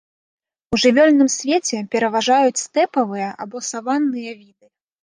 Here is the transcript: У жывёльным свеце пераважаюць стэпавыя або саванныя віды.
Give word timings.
У 0.75 0.79
жывёльным 0.83 1.29
свеце 1.35 1.77
пераважаюць 1.97 2.63
стэпавыя 2.65 3.29
або 3.47 3.57
саванныя 3.71 4.31
віды. 4.43 4.67